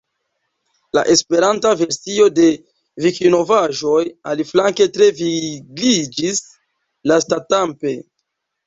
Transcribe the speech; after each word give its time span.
La 0.97 1.03
Esperanta 1.15 1.73
versio 1.81 2.25
de 2.39 2.47
Vikinovaĵoj 3.07 4.01
aliflanke 4.35 4.91
tre 4.97 5.11
vigliĝis 5.23 6.45
lastatampe. 7.13 7.99